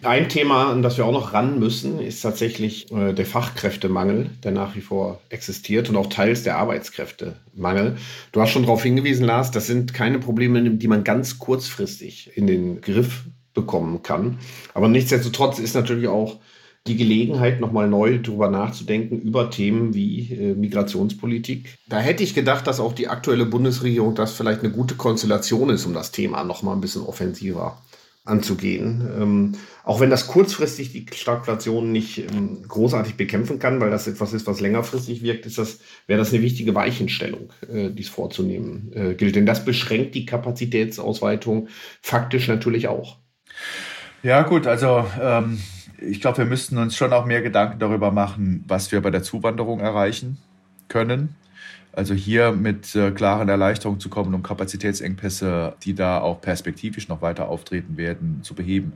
[0.03, 4.51] Ein Thema, an das wir auch noch ran müssen, ist tatsächlich äh, der Fachkräftemangel, der
[4.51, 7.99] nach wie vor existiert und auch teils der Arbeitskräftemangel.
[8.33, 12.47] Du hast schon darauf hingewiesen, Lars, das sind keine Probleme, die man ganz kurzfristig in
[12.47, 14.39] den Griff bekommen kann.
[14.73, 16.39] Aber nichtsdestotrotz ist natürlich auch
[16.87, 21.77] die Gelegenheit, nochmal neu darüber nachzudenken, über Themen wie äh, Migrationspolitik.
[21.91, 25.85] Da hätte ich gedacht, dass auch die aktuelle Bundesregierung das vielleicht eine gute Konstellation ist,
[25.85, 27.83] um das Thema nochmal ein bisschen offensiver
[28.31, 29.09] anzugehen.
[29.21, 29.53] Ähm,
[29.85, 34.47] auch wenn das kurzfristig die Stagflation nicht ähm, großartig bekämpfen kann, weil das etwas ist,
[34.47, 39.37] was längerfristig wirkt, ist das, wäre das eine wichtige Weichenstellung, äh, dies vorzunehmen äh, gilt.
[39.37, 41.69] Denn das beschränkt die Kapazitätsausweitung
[42.01, 43.19] faktisch natürlich auch.
[44.23, 45.61] Ja, gut, also ähm,
[45.99, 49.23] ich glaube, wir müssten uns schon auch mehr Gedanken darüber machen, was wir bei der
[49.23, 50.39] Zuwanderung erreichen
[50.89, 51.37] können.
[51.93, 57.21] Also hier mit äh, klaren Erleichterungen zu kommen, um Kapazitätsengpässe, die da auch perspektivisch noch
[57.21, 58.93] weiter auftreten werden, zu beheben.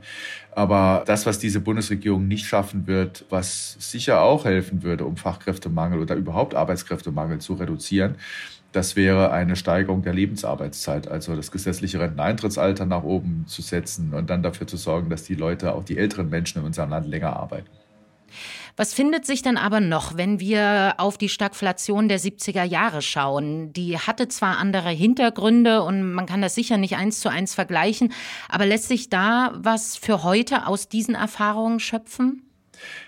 [0.51, 5.99] Aber das, was diese Bundesregierung nicht schaffen wird, was sicher auch helfen würde, um Fachkräftemangel
[5.99, 8.15] oder überhaupt Arbeitskräftemangel zu reduzieren,
[8.71, 14.29] das wäre eine Steigerung der Lebensarbeitszeit, also das gesetzliche Renteneintrittsalter nach oben zu setzen und
[14.29, 17.35] dann dafür zu sorgen, dass die Leute, auch die älteren Menschen in unserem Land länger
[17.35, 17.69] arbeiten.
[18.77, 23.71] Was findet sich denn aber noch, wenn wir auf die Stagflation der 70er Jahre schauen?
[23.71, 28.11] Die hatte zwar andere Hintergründe und man kann das sicher nicht eins zu eins vergleichen,
[28.49, 32.41] aber lässt sich da was für heute aus diesen Erfahrungen schöpfen?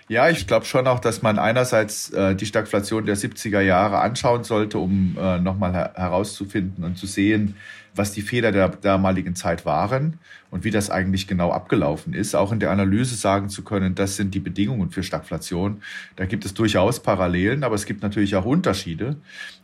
[0.08, 4.42] Ja, ich glaube schon auch, dass man einerseits äh, die Stagflation der 70er Jahre anschauen
[4.42, 7.56] sollte, um äh, nochmal her herauszufinden und zu sehen,
[7.94, 10.18] was die Fehler der damaligen Zeit waren
[10.50, 14.16] und wie das eigentlich genau abgelaufen ist, auch in der Analyse sagen zu können, das
[14.16, 15.82] sind die Bedingungen für Stagflation.
[16.16, 19.16] Da gibt es durchaus Parallelen, aber es gibt natürlich auch Unterschiede.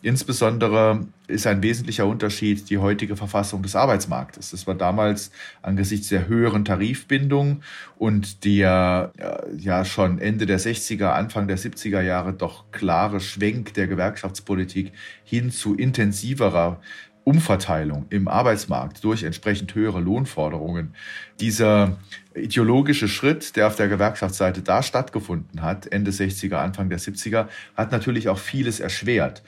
[0.02, 4.50] Insbesondere ist ein wesentlicher Unterschied die heutige Verfassung des Arbeitsmarktes.
[4.50, 5.30] Das war damals
[5.62, 7.62] angesichts der höheren Tarifbindung
[7.96, 9.12] und der
[9.56, 14.92] ja schon der 60er, Anfang der 70er Jahre doch klare Schwenk der Gewerkschaftspolitik
[15.24, 16.80] hin zu intensiverer
[17.24, 20.94] Umverteilung im Arbeitsmarkt durch entsprechend höhere Lohnforderungen.
[21.40, 21.98] Dieser
[22.34, 27.92] ideologische Schritt, der auf der Gewerkschaftsseite da stattgefunden hat, Ende 60er, Anfang der 70er, hat
[27.92, 29.42] natürlich auch vieles erschwert,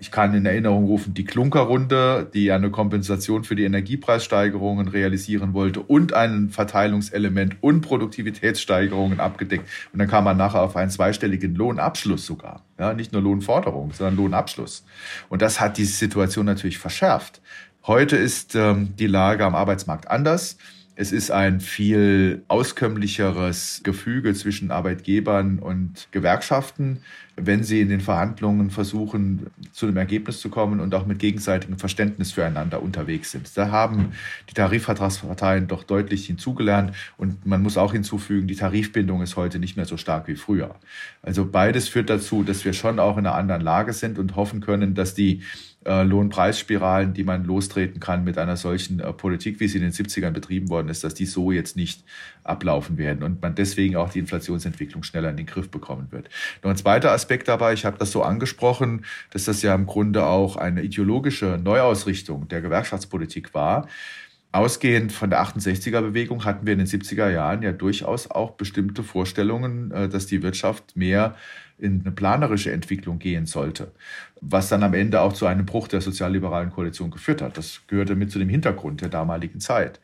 [0.00, 5.80] Ich kann in Erinnerung rufen die Klunkerrunde, die eine Kompensation für die Energiepreissteigerungen realisieren wollte
[5.80, 9.68] und ein Verteilungselement und Produktivitätssteigerungen abgedeckt.
[9.92, 12.62] Und dann kam man nachher auf einen zweistelligen Lohnabschluss sogar.
[12.78, 14.84] Ja, nicht nur Lohnforderung, sondern Lohnabschluss.
[15.28, 17.40] Und das hat diese Situation natürlich verschärft.
[17.86, 20.56] Heute ist ähm, die Lage am Arbeitsmarkt anders.
[20.94, 27.00] Es ist ein viel auskömmlicheres Gefüge zwischen Arbeitgebern und Gewerkschaften,
[27.36, 31.78] wenn sie in den Verhandlungen versuchen, zu einem Ergebnis zu kommen und auch mit gegenseitigem
[31.78, 33.56] Verständnis füreinander unterwegs sind.
[33.56, 34.12] Da haben
[34.50, 39.76] die Tarifvertragsparteien doch deutlich hinzugelernt und man muss auch hinzufügen, die Tarifbindung ist heute nicht
[39.76, 40.74] mehr so stark wie früher.
[41.22, 44.60] Also beides führt dazu, dass wir schon auch in einer anderen Lage sind und hoffen
[44.60, 45.42] können, dass die
[45.84, 49.92] äh, Lohnpreisspiralen, die man lostreten kann mit einer solchen äh, Politik, wie sie in den
[49.92, 52.04] 70ern betrieben worden ist, dass die so jetzt nicht
[52.44, 56.28] ablaufen werden und man deswegen auch die Inflationsentwicklung schneller in den Griff bekommen wird.
[56.62, 60.26] Noch ein zweiter Aspekt dabei, ich habe das so angesprochen, dass das ja im Grunde
[60.26, 63.88] auch eine ideologische Neuausrichtung der Gewerkschaftspolitik war.
[64.54, 69.90] Ausgehend von der 68er-Bewegung hatten wir in den 70er Jahren ja durchaus auch bestimmte Vorstellungen,
[69.92, 71.36] äh, dass die Wirtschaft mehr
[71.78, 73.92] in eine planerische Entwicklung gehen sollte,
[74.44, 77.56] was dann am Ende auch zu einem Bruch der sozialliberalen Koalition geführt hat.
[77.56, 80.00] Das gehörte mit zu dem Hintergrund der damaligen Zeit.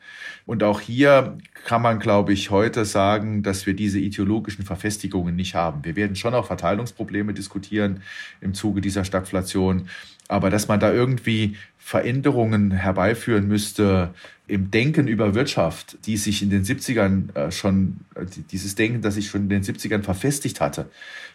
[0.46, 5.56] Und auch hier kann man, glaube ich, heute sagen, dass wir diese ideologischen Verfestigungen nicht
[5.56, 5.84] haben.
[5.84, 8.00] Wir werden schon auch Verteilungsprobleme diskutieren
[8.40, 9.88] im Zuge dieser Stagflation,
[10.28, 14.14] aber dass man da irgendwie Veränderungen herbeiführen müsste
[14.46, 19.14] im Denken über Wirtschaft, die sich in den 70ern äh, schon, äh, dieses Denken, das
[19.14, 20.90] sich schon in den 70ern verfestigt hatte,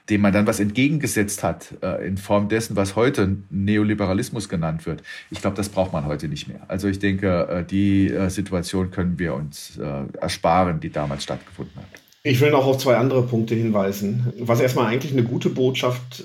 [0.10, 5.02] dem man dann was entgegengesetzt hat äh, in Form dessen, was heute Neoliberalismus genannt wird.
[5.32, 6.62] Ich glaube, das braucht man heute nicht mehr.
[6.68, 9.78] Also ich denke, die Situation können wir uns
[10.20, 12.03] ersparen, die damals stattgefunden hat.
[12.26, 14.32] Ich will noch auf zwei andere Punkte hinweisen.
[14.40, 16.24] Was erstmal eigentlich eine gute Botschaft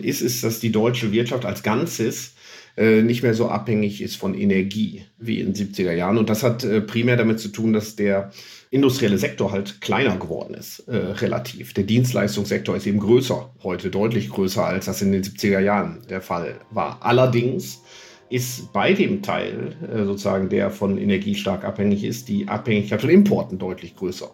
[0.00, 2.32] ist, ist, dass die deutsche Wirtschaft als Ganzes
[2.78, 6.16] äh, nicht mehr so abhängig ist von Energie wie in den 70er Jahren.
[6.16, 8.32] Und das hat äh, primär damit zu tun, dass der
[8.70, 11.74] industrielle Sektor halt kleiner geworden ist, äh, relativ.
[11.74, 16.22] Der Dienstleistungssektor ist eben größer, heute deutlich größer, als das in den 70er Jahren der
[16.22, 17.00] Fall war.
[17.00, 17.82] Allerdings
[18.30, 23.10] ist bei dem Teil, äh, sozusagen, der von Energie stark abhängig ist, die Abhängigkeit von
[23.10, 24.30] Importen deutlich größer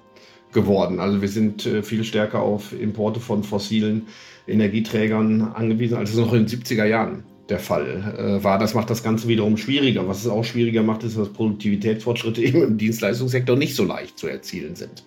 [0.55, 1.01] geworden.
[1.01, 4.07] Also wir sind äh, viel stärker auf Importe von fossilen
[4.47, 8.59] Energieträgern angewiesen, als es noch in den 70er Jahren der Fall äh, war.
[8.59, 10.09] Das macht das Ganze wiederum schwieriger.
[10.09, 14.29] Was es auch schwieriger macht, ist, dass Produktivitätsfortschritte eben im Dienstleistungssektor nicht so leicht zu
[14.29, 15.05] erzielen sind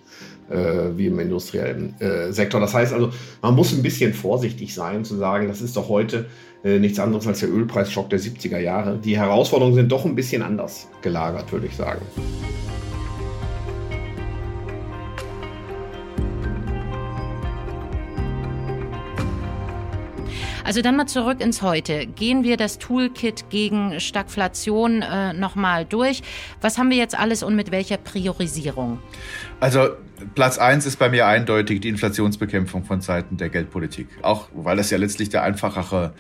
[0.52, 1.96] äh, wie im industriellen
[2.30, 2.62] Sektor.
[2.62, 6.28] Das heißt also, man muss ein bisschen vorsichtig sein, zu sagen, das ist doch heute
[6.64, 8.98] nichts anderes als der Ölpreisschock der 70er Jahre.
[8.98, 12.02] Die Herausforderungen sind doch ein bisschen anders gelagert, würde ich sagen.
[20.68, 22.06] Also dann mal zurück ins Heute.
[22.08, 26.22] Gehen wir das Toolkit gegen Stagflation äh, nochmal durch.
[26.60, 29.00] Was haben wir jetzt alles und mit welcher Priorisierung?
[29.62, 29.88] Also
[30.36, 34.10] Platz eins ist bei mir eindeutig die Inflationsbekämpfung von Seiten der Geldpolitik.
[34.24, 36.14] Auch weil das ja letztlich der einfachere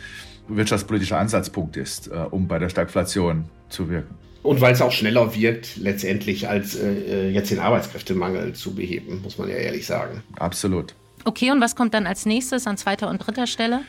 [0.47, 4.15] wirtschaftspolitische Ansatzpunkt ist, äh, um bei der Stagflation zu wirken.
[4.43, 9.21] Und weil es auch schneller wirkt, letztendlich als äh, äh, jetzt den Arbeitskräftemangel zu beheben,
[9.23, 10.23] muss man ja ehrlich sagen.
[10.39, 10.95] Absolut.
[11.25, 13.81] Okay, und was kommt dann als nächstes an zweiter und dritter Stelle?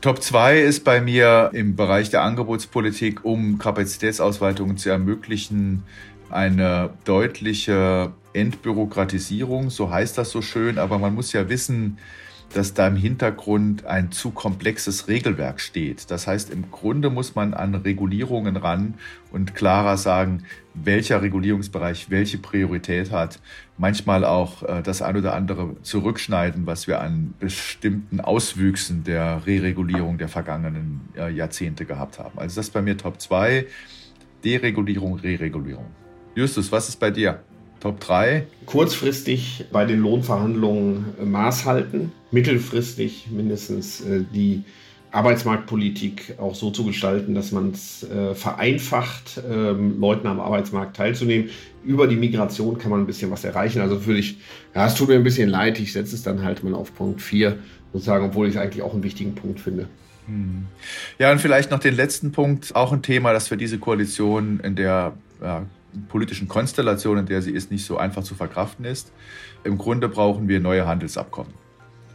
[0.00, 5.82] Top 2 ist bei mir im Bereich der Angebotspolitik, um Kapazitätsausweitungen zu ermöglichen,
[6.30, 11.98] eine deutliche Entbürokratisierung, so heißt das so schön, aber man muss ja wissen,
[12.54, 16.10] dass da im Hintergrund ein zu komplexes Regelwerk steht.
[16.10, 18.94] Das heißt, im Grunde muss man an Regulierungen ran
[19.30, 23.40] und klarer sagen, welcher Regulierungsbereich welche Priorität hat.
[23.78, 30.18] Manchmal auch äh, das ein oder andere zurückschneiden, was wir an bestimmten Auswüchsen der Re-Regulierung
[30.18, 32.38] der vergangenen äh, Jahrzehnte gehabt haben.
[32.38, 33.66] Also das ist bei mir Top 2,
[34.44, 35.86] Deregulierung, Re-Regulierung.
[36.34, 37.42] Justus, was ist bei dir?
[37.80, 38.46] Top 3.
[38.66, 44.64] Kurzfristig bei den Lohnverhandlungen äh, Maß halten, mittelfristig mindestens äh, die
[45.12, 51.50] Arbeitsmarktpolitik auch so zu gestalten, dass man es äh, vereinfacht, ähm, Leuten am Arbeitsmarkt teilzunehmen.
[51.84, 53.80] Über die Migration kann man ein bisschen was erreichen.
[53.80, 54.36] Also würde ich,
[54.74, 57.22] ja, es tut mir ein bisschen leid, ich setze es dann halt mal auf Punkt
[57.22, 57.58] 4,
[57.92, 59.88] sozusagen, obwohl ich es eigentlich auch einen wichtigen Punkt finde.
[60.26, 60.66] Hm.
[61.18, 64.76] Ja, und vielleicht noch den letzten Punkt, auch ein Thema, das für diese Koalition in
[64.76, 65.66] der ja,
[66.08, 69.12] politischen Konstellation, in der sie ist, nicht so einfach zu verkraften ist.
[69.64, 71.52] Im Grunde brauchen wir neue Handelsabkommen.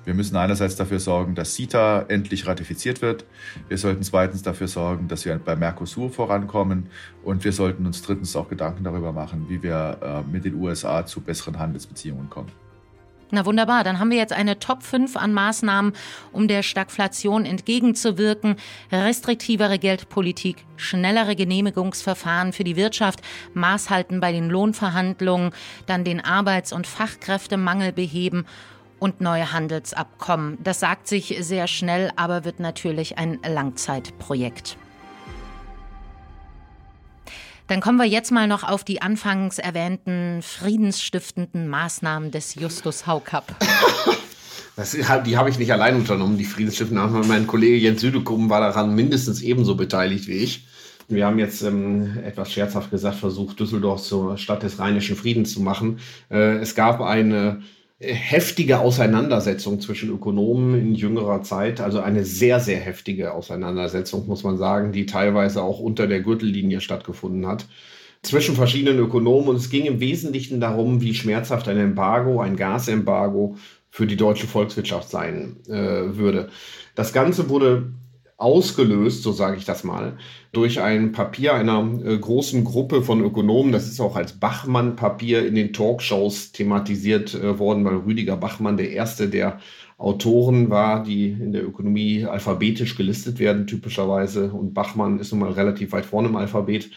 [0.06, 3.26] Wir müssen einerseits dafür sorgen, dass CETA endlich ratifiziert wird.
[3.68, 6.88] Wir sollten zweitens dafür sorgen, dass wir bei Mercosur vorankommen.
[7.24, 11.06] Und wir sollten uns drittens auch Gedanken darüber machen, wie wir äh, mit den USA
[11.08, 12.52] zu besseren Handelsbeziehungen kommen.
[13.36, 15.92] Na wunderbar, dann haben wir jetzt eine Top 5 an Maßnahmen,
[16.32, 18.56] um der Stagflation entgegenzuwirken.
[18.94, 23.20] Restriktivere Geldpolitik, schnellere Genehmigungsverfahren für die Wirtschaft,
[23.54, 25.52] Maßhalten bei den Lohnverhandlungen,
[25.86, 28.46] dann den Arbeits- und Fachkräftemangel beheben
[29.00, 30.58] und neue Handelsabkommen.
[30.64, 34.78] Das sagt sich sehr schnell, aber wird natürlich ein Langzeitprojekt.
[37.68, 43.56] Dann kommen wir jetzt mal noch auf die anfangs erwähnten friedensstiftenden Maßnahmen des Justus Haukapp.
[44.78, 44.92] Das,
[45.26, 47.28] die habe ich nicht allein unternommen, die friedensstiftenden Maßnahmen.
[47.30, 50.68] Mein Kollege Jens Südekum war daran mindestens ebenso beteiligt wie ich.
[51.08, 55.62] Wir haben jetzt ähm, etwas scherzhaft gesagt versucht, Düsseldorf zur Stadt des rheinischen Friedens zu
[55.62, 56.00] machen.
[56.30, 57.62] Äh, es gab eine
[58.00, 64.58] heftige Auseinandersetzung zwischen Ökonomen in jüngerer Zeit, also eine sehr, sehr heftige Auseinandersetzung, muss man
[64.58, 67.68] sagen, die teilweise auch unter der Gürtellinie stattgefunden hat,
[68.22, 69.50] zwischen verschiedenen Ökonomen.
[69.50, 73.56] Und es ging im Wesentlichen darum, wie schmerzhaft ein Embargo, ein Gasembargo
[73.90, 76.50] für die deutsche Volkswirtschaft sein äh, würde.
[76.96, 77.94] Das Ganze wurde
[78.38, 80.18] ausgelöst, so sage ich das mal,
[80.52, 83.72] durch ein Papier einer äh, großen Gruppe von Ökonomen.
[83.72, 88.92] Das ist auch als Bachmann-Papier in den Talkshows thematisiert äh, worden, weil Rüdiger Bachmann der
[88.92, 89.60] erste der
[89.98, 94.52] Autoren war, die in der Ökonomie alphabetisch gelistet werden, typischerweise.
[94.52, 96.90] Und Bachmann ist nun mal relativ weit vorne im Alphabet.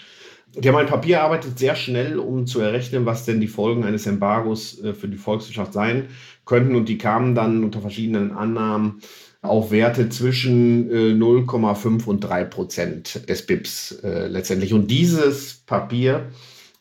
[0.56, 4.06] Die haben ein Papier arbeitet sehr schnell, um zu errechnen, was denn die Folgen eines
[4.06, 6.08] Embargos äh, für die Volkswirtschaft sein
[6.44, 6.74] könnten.
[6.74, 9.00] Und die kamen dann unter verschiedenen Annahmen
[9.42, 14.72] auf Werte zwischen äh, 0,5 und 3 Prozent des BIPs äh, letztendlich.
[14.72, 16.26] Und dieses Papier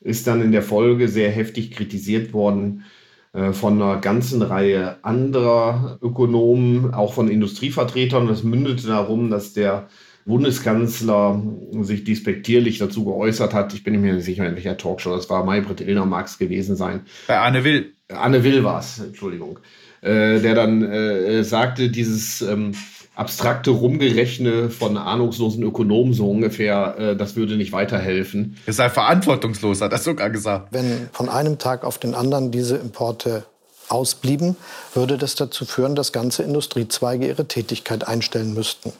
[0.02, 2.86] ist dann in der Folge sehr heftig kritisiert worden
[3.34, 8.28] äh, von einer ganzen Reihe anderer Ökonomen, auch von Industrievertretern.
[8.28, 9.88] Das mündete darum, dass der
[10.26, 11.42] Bundeskanzler
[11.82, 13.74] sich despektierlich dazu geäußert hat.
[13.74, 15.46] Ich bin mir nicht sicher, in welcher Talkshow das war.
[15.46, 17.02] Maybrit Illner mag es gewesen sein.
[17.28, 17.94] Bei Anne Will.
[18.10, 19.60] Anne Will war es, Entschuldigung
[20.02, 22.74] äh, der dann äh, sagte, dieses ähm,
[23.16, 28.58] abstrakte Rumgerechne von ahnungslosen Ökonomen so ungefähr, äh, das würde nicht weiterhelfen.
[28.66, 30.68] Es sei verantwortungslos, hat er sogar gesagt.
[30.72, 33.44] Wenn von einem Tag auf den anderen diese Importe
[33.90, 34.56] ausblieben,
[34.94, 38.94] würde das dazu führen, dass ganze Industriezweige ihre Tätigkeit einstellen müssten.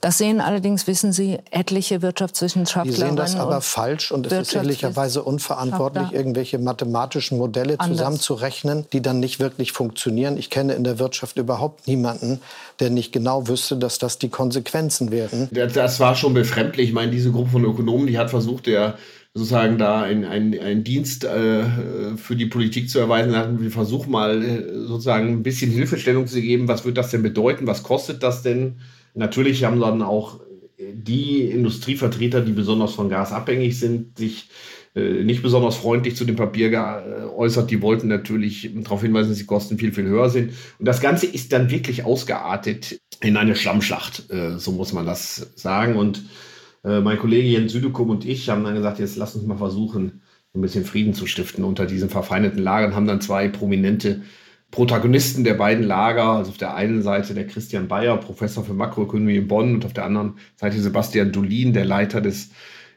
[0.00, 2.92] Das sehen allerdings, wissen Sie, etliche Wirtschaftswissenschaftler.
[2.92, 7.98] Die sehen das aber falsch und es ist ehrlicherweise unverantwortlich, irgendwelche mathematischen Modelle Anders.
[7.98, 10.36] zusammenzurechnen, die dann nicht wirklich funktionieren.
[10.36, 12.40] Ich kenne in der Wirtschaft überhaupt niemanden,
[12.80, 15.48] der nicht genau wüsste, dass das die Konsequenzen werden.
[15.52, 16.88] Das war schon befremdlich.
[16.88, 18.96] Ich meine, diese Gruppe von Ökonomen, die hat versucht, der
[19.32, 21.62] sozusagen da einen ein Dienst äh,
[22.16, 23.60] für die Politik zu erweisen.
[23.60, 26.66] Wir versuchen mal äh, sozusagen ein bisschen Hilfestellung zu geben.
[26.66, 27.66] Was wird das denn bedeuten?
[27.66, 28.80] Was kostet das denn?
[29.14, 30.40] Natürlich haben dann auch
[30.78, 34.48] die Industrievertreter, die besonders von Gas abhängig sind, sich
[34.94, 37.70] äh, nicht besonders freundlich zu dem Papier geäußert.
[37.70, 40.52] Die wollten natürlich darauf hinweisen, dass die Kosten viel, viel höher sind.
[40.78, 45.52] Und das Ganze ist dann wirklich ausgeartet in eine Schlammschlacht, äh, so muss man das
[45.54, 45.96] sagen.
[45.96, 46.24] Und
[46.84, 50.22] äh, mein Kollege Jens Südekum und ich haben dann gesagt, jetzt lass uns mal versuchen,
[50.54, 54.22] ein bisschen Frieden zu stiften unter diesen verfeindeten Lagern, haben dann zwei prominente
[54.70, 59.36] Protagonisten der beiden Lager, also auf der einen Seite der Christian Bayer, Professor für Makroökonomie
[59.36, 62.50] in Bonn und auf der anderen Seite Sebastian Dolin, der Leiter des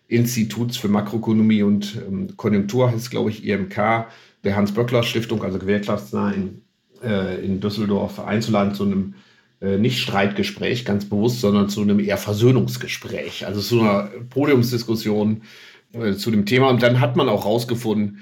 [0.07, 4.05] Instituts für Makroökonomie und ähm, Konjunktur, heißt glaube ich IMK,
[4.43, 6.61] der Hans-Böckler-Stiftung, also gewerkschaftsnah in,
[7.03, 9.15] äh, in Düsseldorf einzuladen zu einem
[9.61, 15.41] äh, nicht Streitgespräch, ganz bewusst, sondern zu einem eher Versöhnungsgespräch, also zu einer Podiumsdiskussion
[15.93, 16.69] äh, zu dem Thema.
[16.69, 18.19] Und dann hat man auch rausgefunden,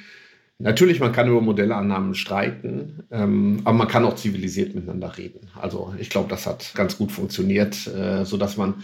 [0.62, 5.48] Natürlich, man kann über Modellannahmen streiten, ähm, aber man kann auch zivilisiert miteinander reden.
[5.60, 8.76] Also ich glaube, das hat ganz gut funktioniert, äh, sodass man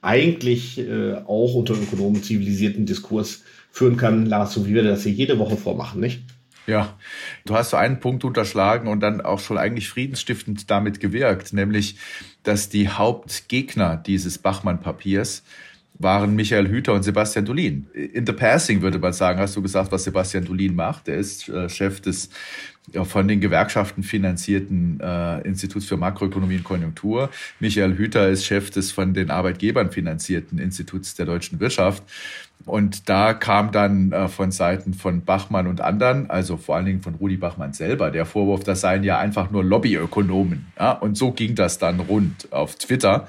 [0.00, 5.12] eigentlich äh, auch unter Ökonomen zivilisierten Diskurs führen kann, Lars, so wie wir das hier
[5.12, 6.22] jede Woche vormachen, nicht?
[6.66, 6.98] Ja,
[7.44, 11.96] du hast so einen Punkt unterschlagen und dann auch schon eigentlich friedensstiftend damit gewirkt, nämlich,
[12.42, 15.44] dass die Hauptgegner dieses Bachmann-Papiers
[15.98, 17.86] waren Michael Hüter und Sebastian Dolin.
[17.92, 21.08] In the passing würde man sagen, hast du gesagt, was Sebastian Dolin macht.
[21.08, 22.30] Er ist äh, Chef des
[23.04, 27.30] von den Gewerkschaften finanzierten äh, Instituts für Makroökonomie und Konjunktur.
[27.58, 32.04] Michael Hüter ist Chef des von den Arbeitgebern finanzierten Instituts der deutschen Wirtschaft.
[32.66, 37.00] Und da kam dann äh, von Seiten von Bachmann und anderen, also vor allen Dingen
[37.00, 40.66] von Rudi Bachmann selber, der Vorwurf, das seien ja einfach nur Lobbyökonomen.
[40.76, 40.90] Ja?
[40.90, 43.28] Und so ging das dann rund auf Twitter.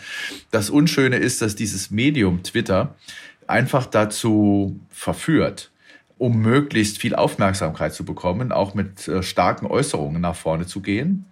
[0.49, 2.95] Das Unschöne ist, dass dieses Medium Twitter
[3.45, 5.69] einfach dazu verführt,
[6.17, 11.25] um möglichst viel Aufmerksamkeit zu bekommen, auch mit äh, starken Äußerungen nach vorne zu gehen,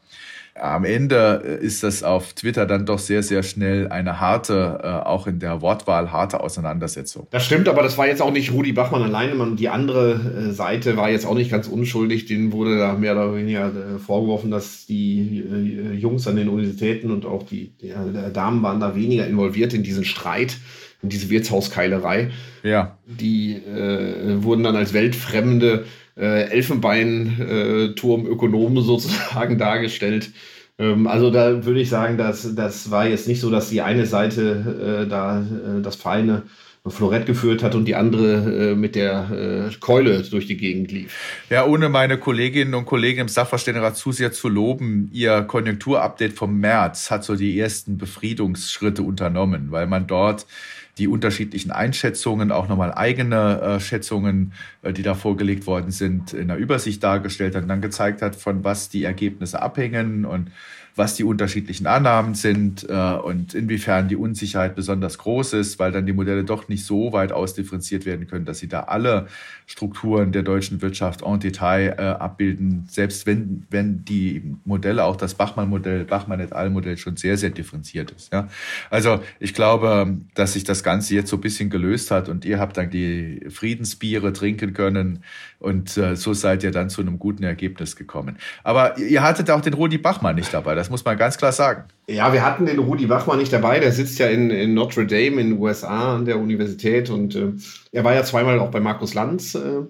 [0.56, 4.88] am Ende äh, ist das auf Twitter dann doch sehr, sehr schnell eine harte, äh,
[4.88, 7.28] auch in der Wortwahl, harte Auseinandersetzung.
[7.32, 9.36] Das stimmt, aber das war jetzt auch nicht Rudi Bachmann alleine.
[9.36, 12.26] Man, die andere äh, Seite war jetzt auch nicht ganz unschuldig.
[12.26, 13.72] Denen wurde da mehr oder weniger
[14.06, 15.44] vorgeworfen, dass die
[15.98, 17.94] Jungs an den Universitäten und auch die, die
[18.34, 20.58] Damen waren da weniger involviert in diesen Streit
[21.04, 22.32] in diese Wirtshauskeilerei.
[22.64, 22.98] Ja.
[23.06, 25.86] Die äh, wurden dann als weltfremde
[26.18, 30.32] äh, Elfenbeinturmökonomen sozusagen dargestellt.
[30.78, 34.06] Ähm, also da würde ich sagen, dass das war jetzt nicht so, dass die eine
[34.06, 36.44] Seite äh, da äh, das feine
[36.88, 41.44] Florett geführt hat und die andere äh, mit der äh, Keule durch die Gegend lief.
[41.50, 46.60] Ja, ohne meine Kolleginnen und Kollegen im Sachverständigenrat zu sehr zu loben, ihr Konjunkturupdate vom
[46.60, 50.46] März hat so die ersten Befriedungsschritte unternommen, weil man dort
[50.98, 56.48] die unterschiedlichen Einschätzungen, auch nochmal eigene äh, Schätzungen, äh, die da vorgelegt worden sind, in
[56.48, 60.52] der Übersicht dargestellt hat und dann gezeigt hat, von was die Ergebnisse abhängen und
[60.96, 66.06] was die unterschiedlichen Annahmen sind äh, und inwiefern die Unsicherheit besonders groß ist, weil dann
[66.06, 69.28] die Modelle doch nicht so weit ausdifferenziert werden können, dass sie da alle
[69.68, 75.34] Strukturen der deutschen Wirtschaft en Detail äh, abbilden, selbst wenn, wenn die Modelle, auch das
[75.34, 78.32] Bachmann-Modell, Bachmann et al-Modell schon sehr, sehr differenziert ist.
[78.32, 78.48] Ja?
[78.90, 82.60] Also ich glaube, dass sich das Ganze jetzt so ein bisschen gelöst hat und ihr
[82.60, 85.24] habt dann die Friedensbiere trinken können
[85.60, 88.38] und äh, so seid ihr dann zu einem guten Ergebnis gekommen.
[88.64, 91.84] Aber ihr hattet auch den Rudi Bachmann nicht dabei, das muss man ganz klar sagen.
[92.08, 93.80] Ja, wir hatten den Rudi Bachmann nicht dabei.
[93.80, 97.52] Der sitzt ja in, in Notre Dame in den USA an der Universität und äh,
[97.92, 99.82] er war ja zweimal auch bei Markus Lanz, äh,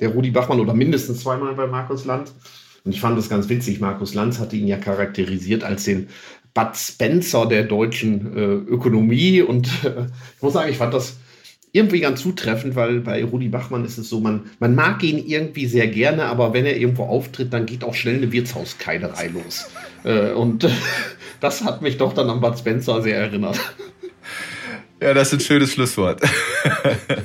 [0.00, 2.34] der Rudi Bachmann, oder mindestens zweimal bei Markus Lanz.
[2.84, 3.80] Und ich fand das ganz witzig.
[3.80, 6.08] Markus Lanz hatte ihn ja charakterisiert als den
[6.54, 9.42] Bud Spencer der deutschen äh, Ökonomie.
[9.42, 11.16] Und äh, ich muss sagen, ich fand das
[11.76, 15.66] irgendwie ganz zutreffend, weil bei Rudi Bachmann ist es so, man, man mag ihn irgendwie
[15.66, 19.68] sehr gerne, aber wenn er irgendwo auftritt, dann geht auch schnell eine Wirtshauskeilerei los.
[20.02, 20.66] Äh, und
[21.40, 23.60] das hat mich doch dann an Bud Spencer sehr erinnert.
[25.02, 26.22] Ja, das ist ein schönes Schlusswort.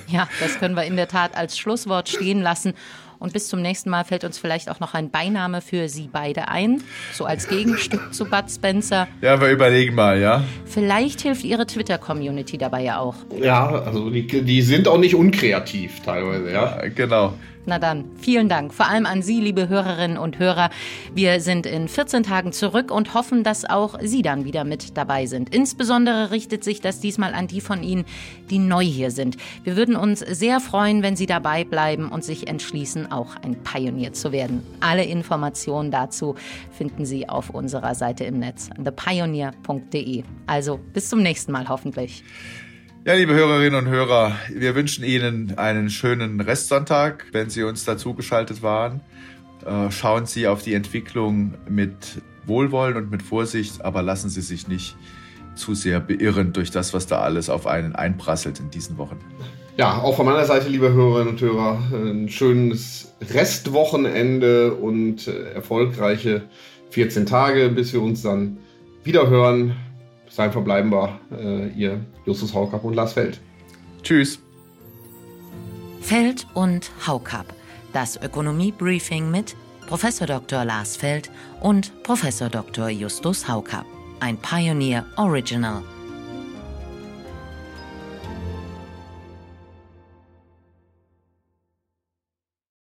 [0.08, 2.74] ja, das können wir in der Tat als Schlusswort stehen lassen.
[3.22, 6.47] Und bis zum nächsten Mal fällt uns vielleicht auch noch ein Beiname für Sie beide
[6.47, 6.82] ein,
[7.13, 9.07] so als Gegenstück zu Bud Spencer.
[9.22, 10.43] Ja, wir überlegen mal, ja.
[10.65, 13.13] Vielleicht hilft Ihre Twitter-Community dabei ja auch.
[13.39, 16.82] Ja, also die, die sind auch nicht unkreativ teilweise, ja.
[16.82, 17.36] ja genau.
[17.66, 18.74] Na dann, vielen Dank.
[18.74, 20.72] Vor allem an Sie, liebe Hörerinnen und Hörer.
[21.14, 25.28] Wir sind in 14 Tagen zurück und hoffen, dass auch Sie dann wieder mit dabei
[25.28, 25.53] sind.
[25.53, 28.05] Insbesondere richtet sich das diesmal an die von Ihnen,
[28.49, 29.38] die neu hier sind.
[29.64, 34.14] Wir würden uns sehr freuen, wenn Sie dabei bleiben und sich entschließen, auch ein Pionier
[34.14, 34.64] zu werden.
[34.80, 36.34] Alle Informationen dazu
[36.72, 40.24] finden Sie auf unserer Seite im Netz, thepioneer.de.
[40.47, 42.24] Also bis zum nächsten Mal hoffentlich.
[43.04, 48.62] Ja, liebe Hörerinnen und Hörer, wir wünschen Ihnen einen schönen Restsonntag, wenn Sie uns dazugeschaltet
[48.62, 49.02] waren.
[49.66, 54.68] Äh, schauen Sie auf die Entwicklung mit Wohlwollen und mit Vorsicht, aber lassen Sie sich
[54.68, 54.95] nicht
[55.56, 59.18] zu sehr beirren durch das, was da alles auf einen einprasselt in diesen Wochen.
[59.78, 66.43] Ja, auch von meiner Seite, liebe Hörerinnen und Hörer, ein schönes Restwochenende und äh, erfolgreiche
[66.91, 68.60] 14 Tage, bis wir uns dann
[69.04, 69.76] wieder hören.
[70.32, 73.41] Bis dahin verbleiben wir, äh, ihr Justus Haukapp und Lars Feld.
[74.01, 74.39] Tschüss.
[75.99, 77.53] Feld und Haukapp.
[77.91, 79.57] Das Ökonomie-Briefing mit
[79.88, 80.05] Prof.
[80.25, 80.63] Dr.
[80.63, 81.29] Lars Feld
[81.59, 82.25] und Prof.
[82.49, 82.88] Dr.
[82.88, 83.86] Justus Haukapp.
[84.21, 85.84] Ein Pioneer Original.